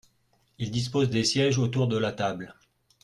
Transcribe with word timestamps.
Ils 0.57 0.71
disposent 0.71 1.11
des 1.11 1.23
sièges 1.23 1.59
autour 1.59 1.87
de 1.87 1.95
la 1.95 2.11
table. 2.11 2.55